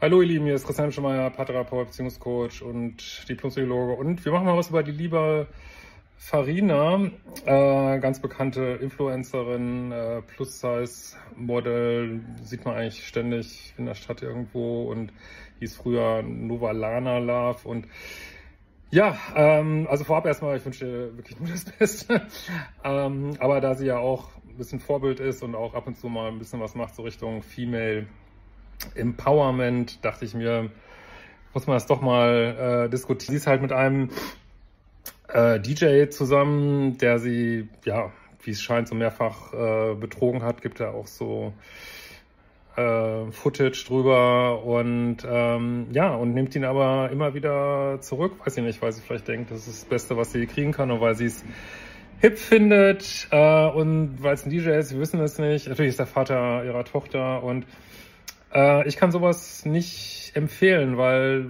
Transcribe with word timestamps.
Hallo 0.00 0.22
ihr 0.22 0.28
Lieben, 0.28 0.44
hier 0.44 0.54
ist 0.54 0.64
Christian 0.64 0.92
Schemeier, 0.92 1.28
Paartherapeut, 1.28 1.88
Beziehungscoach 1.88 2.62
und 2.62 3.28
Diplompsychologe 3.28 3.94
und 3.94 4.24
wir 4.24 4.30
machen 4.30 4.46
mal 4.46 4.56
was 4.56 4.70
über 4.70 4.84
die 4.84 4.92
liebe 4.92 5.48
Farina, 6.16 7.10
äh, 7.44 7.98
ganz 7.98 8.20
bekannte 8.20 8.78
Influencerin, 8.80 9.90
äh, 9.90 10.22
Plus-Size-Model, 10.22 12.20
sieht 12.44 12.64
man 12.64 12.76
eigentlich 12.76 13.08
ständig 13.08 13.74
in 13.76 13.86
der 13.86 13.94
Stadt 13.94 14.22
irgendwo 14.22 14.84
und 14.84 15.12
hieß 15.58 15.74
früher 15.74 16.22
Novalana 16.22 17.18
Love 17.18 17.66
und 17.66 17.88
ja, 18.92 19.18
ähm, 19.34 19.88
also 19.90 20.04
vorab 20.04 20.26
erstmal, 20.26 20.58
ich 20.58 20.64
wünsche 20.64 20.84
dir 20.84 21.16
wirklich 21.16 21.40
nur 21.40 21.50
das 21.50 21.64
Beste. 21.64 22.22
ähm, 22.84 23.32
aber 23.40 23.60
da 23.60 23.74
sie 23.74 23.86
ja 23.86 23.98
auch 23.98 24.28
ein 24.48 24.58
bisschen 24.58 24.78
Vorbild 24.78 25.18
ist 25.18 25.42
und 25.42 25.56
auch 25.56 25.74
ab 25.74 25.88
und 25.88 25.96
zu 25.96 26.08
mal 26.08 26.28
ein 26.28 26.38
bisschen 26.38 26.60
was 26.60 26.76
macht, 26.76 26.94
so 26.94 27.02
Richtung 27.02 27.42
Female 27.42 28.06
Empowerment, 28.94 30.04
dachte 30.04 30.24
ich 30.24 30.34
mir, 30.34 30.70
muss 31.54 31.66
man 31.66 31.76
das 31.76 31.86
doch 31.86 32.00
mal 32.00 32.86
äh, 32.86 32.90
diskutieren. 32.90 33.32
Sie 33.32 33.36
ist 33.36 33.46
halt 33.46 33.62
mit 33.62 33.72
einem 33.72 34.10
äh, 35.28 35.60
DJ 35.60 36.08
zusammen, 36.08 36.98
der 36.98 37.18
sie, 37.18 37.68
ja, 37.84 38.12
wie 38.42 38.50
es 38.50 38.62
scheint, 38.62 38.88
so 38.88 38.94
mehrfach 38.94 39.52
äh, 39.52 39.94
betrogen 39.94 40.42
hat, 40.42 40.62
gibt 40.62 40.80
ja 40.80 40.90
auch 40.90 41.06
so 41.06 41.52
äh, 42.76 43.30
Footage 43.32 43.84
drüber 43.86 44.62
und 44.64 45.18
ähm, 45.28 45.88
ja, 45.92 46.14
und 46.14 46.32
nimmt 46.32 46.54
ihn 46.54 46.64
aber 46.64 47.10
immer 47.10 47.34
wieder 47.34 47.98
zurück, 48.00 48.34
weiß 48.44 48.56
ich 48.56 48.62
nicht, 48.62 48.80
weil 48.80 48.92
sie 48.92 49.02
vielleicht 49.02 49.28
denkt, 49.28 49.50
das 49.50 49.66
ist 49.66 49.82
das 49.82 49.88
Beste, 49.88 50.16
was 50.16 50.32
sie 50.32 50.46
kriegen 50.46 50.72
kann 50.72 50.90
und 50.90 51.00
weil 51.00 51.14
sie 51.14 51.26
es 51.26 51.44
hip 52.20 52.38
findet 52.38 53.28
äh, 53.30 53.66
und 53.66 54.22
weil 54.22 54.34
es 54.34 54.46
ein 54.46 54.50
DJ 54.50 54.70
ist, 54.70 54.92
wir 54.92 55.00
wissen 55.00 55.20
es 55.20 55.38
nicht. 55.38 55.68
Natürlich 55.68 55.90
ist 55.90 55.98
der 55.98 56.06
Vater 56.06 56.64
ihrer 56.64 56.84
Tochter 56.84 57.42
und 57.42 57.66
ich 58.86 58.96
kann 58.96 59.10
sowas 59.10 59.64
nicht 59.64 60.32
empfehlen, 60.34 60.96
weil 60.96 61.46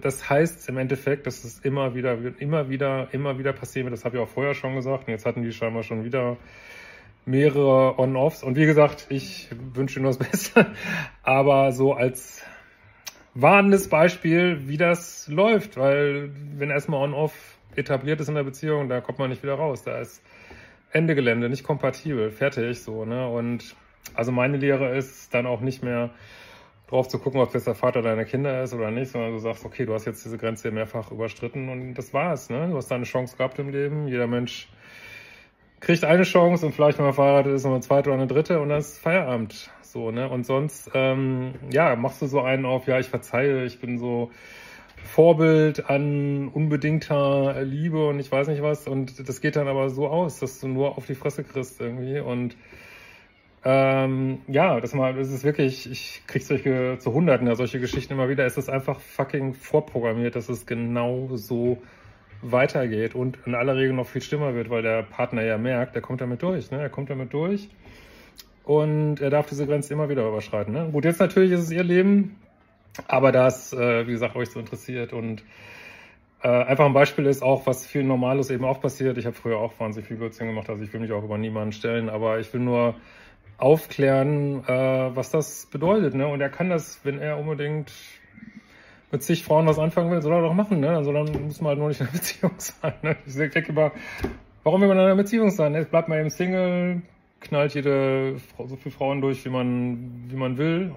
das 0.00 0.28
heißt 0.28 0.68
im 0.68 0.78
Endeffekt, 0.78 1.26
dass 1.26 1.44
es 1.44 1.58
immer 1.60 1.94
wieder, 1.94 2.16
immer 2.38 2.68
wieder, 2.68 3.08
immer 3.12 3.38
wieder 3.38 3.52
passieren 3.52 3.86
wird. 3.86 3.96
Das 3.96 4.04
habe 4.04 4.16
ich 4.16 4.22
auch 4.22 4.28
vorher 4.28 4.54
schon 4.54 4.74
gesagt. 4.74 5.06
Und 5.06 5.12
jetzt 5.12 5.26
hatten 5.26 5.42
die 5.42 5.52
scheinbar 5.52 5.82
schon 5.82 6.04
wieder 6.04 6.36
mehrere 7.24 7.98
On-Offs. 7.98 8.42
Und 8.42 8.56
wie 8.56 8.66
gesagt, 8.66 9.06
ich 9.08 9.48
wünsche 9.74 10.00
nur 10.00 10.10
das 10.10 10.18
Beste. 10.30 10.66
Aber 11.22 11.72
so 11.72 11.92
als 11.92 12.42
warnendes 13.34 13.88
Beispiel, 13.88 14.68
wie 14.68 14.76
das 14.76 15.28
läuft, 15.28 15.76
weil 15.76 16.30
wenn 16.56 16.70
erstmal 16.70 17.02
On-Off 17.02 17.58
etabliert 17.76 18.20
ist 18.20 18.28
in 18.28 18.34
der 18.34 18.44
Beziehung, 18.44 18.88
da 18.88 19.00
kommt 19.00 19.18
man 19.18 19.30
nicht 19.30 19.42
wieder 19.42 19.54
raus. 19.54 19.82
Da 19.84 19.98
ist 19.98 20.22
Ende 20.90 21.14
Gelände, 21.14 21.48
nicht 21.48 21.64
kompatibel, 21.64 22.30
fertig 22.30 22.82
so, 22.82 23.04
ne? 23.04 23.28
Und 23.28 23.76
also 24.14 24.32
meine 24.32 24.56
Lehre 24.56 24.96
ist 24.96 25.32
dann 25.34 25.46
auch 25.46 25.60
nicht 25.60 25.82
mehr 25.82 26.10
drauf 26.88 27.08
zu 27.08 27.18
gucken, 27.18 27.40
ob 27.40 27.52
das 27.52 27.64
der 27.64 27.74
Vater 27.74 28.02
deiner 28.02 28.24
Kinder 28.24 28.62
ist 28.62 28.72
oder 28.72 28.90
nicht, 28.90 29.10
sondern 29.10 29.32
du 29.32 29.38
sagst, 29.38 29.64
okay, 29.64 29.84
du 29.84 29.94
hast 29.94 30.06
jetzt 30.06 30.24
diese 30.24 30.38
Grenze 30.38 30.70
mehrfach 30.70 31.10
überstritten 31.10 31.68
und 31.68 31.94
das 31.94 32.14
war's, 32.14 32.48
ne? 32.48 32.68
Du 32.70 32.76
hast 32.76 32.90
deine 32.90 33.04
Chance 33.04 33.36
gehabt 33.36 33.58
im 33.58 33.68
Leben. 33.68 34.08
Jeder 34.08 34.26
Mensch 34.26 34.68
kriegt 35.80 36.04
eine 36.04 36.22
Chance 36.22 36.66
und 36.66 36.72
vielleicht, 36.72 36.98
wenn 36.98 37.04
man 37.04 37.14
verheiratet 37.14 37.52
ist, 37.54 37.64
noch 37.64 37.72
eine 37.72 37.80
zweite 37.80 38.10
oder 38.10 38.18
eine 38.18 38.26
dritte 38.26 38.60
und 38.60 38.70
dann 38.70 38.78
ist 38.78 38.98
Feierabend. 38.98 39.70
So, 39.82 40.10
ne? 40.10 40.28
Und 40.28 40.44
sonst, 40.44 40.90
ähm, 40.94 41.54
ja, 41.70 41.94
machst 41.96 42.20
du 42.22 42.26
so 42.26 42.40
einen 42.40 42.64
auf, 42.64 42.86
ja, 42.86 42.98
ich 42.98 43.08
verzeihe, 43.08 43.64
ich 43.64 43.80
bin 43.80 43.98
so 43.98 44.30
Vorbild 45.04 45.88
an 45.88 46.48
unbedingter 46.48 47.62
Liebe 47.62 48.08
und 48.08 48.18
ich 48.18 48.30
weiß 48.30 48.48
nicht 48.48 48.62
was. 48.62 48.86
Und 48.86 49.28
das 49.28 49.40
geht 49.40 49.56
dann 49.56 49.68
aber 49.68 49.88
so 49.90 50.08
aus, 50.08 50.40
dass 50.40 50.60
du 50.60 50.68
nur 50.68 50.98
auf 50.98 51.06
die 51.06 51.14
Fresse 51.14 51.44
kriegst 51.44 51.80
irgendwie. 51.80 52.20
Und 52.20 52.56
ähm, 53.64 54.40
ja, 54.46 54.80
das 54.80 54.94
mal, 54.94 55.14
das 55.14 55.30
ist 55.30 55.44
wirklich, 55.44 55.90
ich 55.90 56.22
krieg 56.26 56.42
solche 56.42 56.98
zu 56.98 57.12
Hunderten 57.12 57.46
ja 57.46 57.54
solche 57.54 57.80
Geschichten 57.80 58.12
immer 58.12 58.28
wieder. 58.28 58.46
Es 58.46 58.56
ist 58.56 58.68
einfach 58.68 59.00
fucking 59.00 59.54
vorprogrammiert, 59.54 60.36
dass 60.36 60.48
es 60.48 60.66
genau 60.66 61.30
so 61.34 61.78
weitergeht 62.40 63.14
und 63.14 63.38
in 63.46 63.54
aller 63.54 63.76
Regel 63.76 63.94
noch 63.94 64.06
viel 64.06 64.22
schlimmer 64.22 64.54
wird, 64.54 64.70
weil 64.70 64.82
der 64.82 65.02
Partner 65.02 65.42
ja 65.42 65.58
merkt, 65.58 65.96
er 65.96 66.02
kommt 66.02 66.20
damit 66.20 66.42
durch, 66.42 66.70
ne? 66.70 66.80
Er 66.80 66.88
kommt 66.88 67.10
damit 67.10 67.32
durch 67.32 67.68
und 68.68 69.20
er 69.20 69.30
darf 69.30 69.46
diese 69.46 69.66
Grenze 69.66 69.94
immer 69.94 70.08
wieder 70.08 70.28
überschreiten. 70.28 70.74
Ne? 70.74 70.90
Gut, 70.92 71.04
jetzt 71.04 71.20
natürlich 71.20 71.52
ist 71.52 71.62
es 71.62 71.70
ihr 71.70 71.82
Leben, 71.82 72.36
aber 73.08 73.32
das, 73.32 73.72
äh, 73.72 74.06
wie 74.06 74.12
gesagt, 74.12 74.36
euch 74.36 74.50
so 74.50 74.60
interessiert 74.60 75.12
und 75.12 75.42
äh, 76.42 76.48
einfach 76.48 76.84
ein 76.84 76.92
Beispiel 76.92 77.26
ist 77.26 77.42
auch, 77.42 77.66
was 77.66 77.86
viel 77.86 78.04
Normales 78.04 78.50
eben 78.50 78.64
auch 78.64 78.80
passiert. 78.80 79.18
Ich 79.18 79.26
habe 79.26 79.34
früher 79.34 79.58
auch 79.58 79.72
wahnsinnig 79.80 80.06
viel 80.06 80.18
Beziehungen 80.18 80.52
gemacht, 80.52 80.68
also 80.70 80.84
ich 80.84 80.92
will 80.92 81.00
mich 81.00 81.12
auch 81.12 81.24
über 81.24 81.38
niemanden 81.38 81.72
stellen, 81.72 82.08
aber 82.08 82.38
ich 82.38 82.52
will 82.52 82.60
nur 82.60 82.94
aufklären, 83.58 84.64
äh, 84.66 85.16
was 85.16 85.30
das 85.30 85.66
bedeutet. 85.66 86.14
Ne? 86.14 86.26
Und 86.26 86.40
er 86.40 86.48
kann 86.48 86.70
das, 86.70 87.00
wenn 87.04 87.18
er 87.18 87.38
unbedingt 87.38 87.92
mit 89.10 89.22
sich 89.22 89.42
Frauen 89.44 89.66
was 89.66 89.78
anfangen 89.78 90.10
will, 90.10 90.22
soll 90.22 90.32
er 90.32 90.42
doch 90.42 90.54
machen, 90.54 90.80
ne? 90.80 90.90
Also 90.90 91.12
dann 91.12 91.26
muss 91.44 91.60
man 91.60 91.70
halt 91.70 91.78
nur 91.78 91.88
nicht 91.88 92.00
in 92.00 92.06
einer 92.06 92.12
Beziehung 92.18 92.52
sein. 92.58 92.94
Ne? 93.02 93.16
Ich 93.26 93.34
denke 93.34 93.72
immer, 93.72 93.92
warum 94.64 94.80
will 94.80 94.88
man 94.88 94.98
in 94.98 95.04
einer 95.04 95.16
Beziehung 95.16 95.50
sein? 95.50 95.74
Jetzt 95.74 95.90
bleibt 95.90 96.08
man 96.08 96.20
eben 96.20 96.30
Single, 96.30 97.02
knallt 97.40 97.74
jede 97.74 98.36
so 98.58 98.76
viele 98.76 98.94
Frauen 98.94 99.20
durch, 99.20 99.44
wie 99.44 99.50
man, 99.50 100.24
wie 100.28 100.36
man 100.36 100.58
will. 100.58 100.92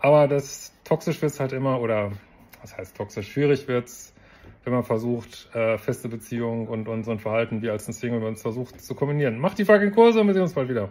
Aber 0.00 0.28
das 0.28 0.72
toxisch 0.84 1.20
wird's 1.22 1.40
halt 1.40 1.52
immer, 1.52 1.80
oder 1.80 2.12
was 2.60 2.76
heißt 2.76 2.96
toxisch? 2.96 3.32
Schwierig 3.32 3.66
wird's, 3.68 4.14
wenn 4.62 4.72
man 4.72 4.84
versucht, 4.84 5.48
äh, 5.54 5.76
feste 5.76 6.08
Beziehung 6.08 6.68
und, 6.68 6.88
ein 6.88 7.18
Verhalten 7.18 7.62
wie 7.62 7.70
als 7.70 7.88
ein 7.88 7.92
Single, 7.92 8.18
wenn 8.18 8.24
man 8.24 8.34
es 8.34 8.42
versucht 8.42 8.80
zu 8.80 8.94
kombinieren. 8.94 9.38
Macht 9.38 9.58
die 9.58 9.64
fucking 9.64 9.90
Kurse 9.92 10.20
und 10.20 10.26
wir 10.28 10.34
sehen 10.34 10.42
uns 10.42 10.54
bald 10.54 10.68
wieder. 10.68 10.90